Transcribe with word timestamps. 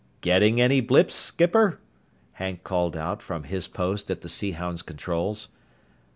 "Getting 0.21 0.59
any 0.59 0.81
blips, 0.81 1.13
skipper?" 1.13 1.79
Hank 2.31 2.63
called 2.63 2.97
out 2.97 3.21
from 3.21 3.43
his 3.43 3.67
post 3.67 4.09
at 4.09 4.21
the 4.21 4.29
Sea 4.29 4.53
Hound's 4.53 4.81
controls. 4.81 5.49